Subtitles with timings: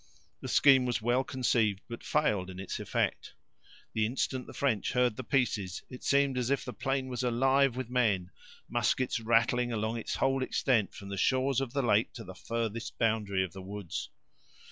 [0.41, 3.33] The scheme was well conceived, but failed in its effects.
[3.93, 7.75] The instant the French heard the pieces, it seemed as if the plain was alive
[7.75, 8.31] with men,
[8.67, 12.97] muskets rattling along its whole extent, from the shores of the lake to the furthest
[12.97, 14.09] boundary of the woods.